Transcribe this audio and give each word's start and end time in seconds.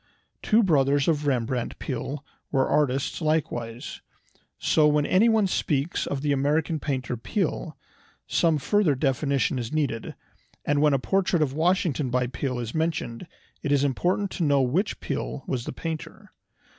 Two 0.41 0.63
brothers 0.63 1.07
of 1.07 1.27
Rembrandt 1.27 1.77
Peale 1.77 2.25
were 2.51 2.67
artists 2.67 3.21
likewise. 3.21 4.01
So 4.57 4.87
when 4.87 5.05
anyone 5.05 5.45
speaks 5.45 6.07
of 6.07 6.23
the 6.23 6.31
"American 6.31 6.79
painter 6.79 7.15
Peale" 7.15 7.77
some 8.25 8.57
further 8.57 8.95
definition 8.95 9.59
is 9.59 9.71
needed, 9.71 10.15
and 10.65 10.81
when 10.81 10.95
a 10.95 10.97
portrait 10.97 11.43
of 11.43 11.53
Washington 11.53 12.09
by 12.09 12.25
Peale 12.25 12.57
is 12.57 12.73
mentioned 12.73 13.27
it 13.61 13.71
is 13.71 13.83
important 13.83 14.31
to 14.31 14.43
know 14.43 14.63
which 14.63 14.99
Peale 15.01 15.43
was 15.45 15.65
the 15.65 15.71
painter. 15.71 16.31